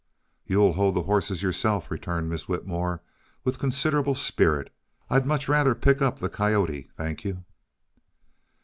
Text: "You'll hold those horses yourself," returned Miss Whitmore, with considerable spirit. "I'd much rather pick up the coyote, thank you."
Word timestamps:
"You'll 0.47 0.73
hold 0.73 0.95
those 0.95 1.05
horses 1.05 1.43
yourself," 1.43 1.91
returned 1.91 2.27
Miss 2.27 2.47
Whitmore, 2.47 3.03
with 3.43 3.59
considerable 3.59 4.15
spirit. 4.15 4.73
"I'd 5.11 5.27
much 5.27 5.47
rather 5.47 5.75
pick 5.75 6.01
up 6.01 6.17
the 6.17 6.27
coyote, 6.27 6.89
thank 6.97 7.23
you." 7.23 7.43